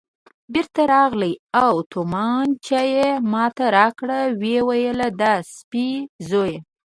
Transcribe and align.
بېرته 0.53 0.81
راغلی 0.93 1.33
او 1.63 1.73
تومانچه 1.91 2.81
یې 2.93 3.09
ما 3.31 3.45
ته 3.57 3.65
راکړل، 3.77 4.27
ویې 4.41 4.59
ویل: 4.67 4.99
د 5.19 5.21
سپي 5.55 5.89
زوی. 6.29 6.55